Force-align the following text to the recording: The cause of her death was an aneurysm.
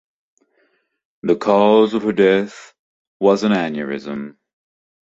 The 1.21 1.35
cause 1.35 1.93
of 1.93 2.01
her 2.01 2.11
death 2.11 2.73
was 3.19 3.43
an 3.43 3.51
aneurysm. 3.51 4.35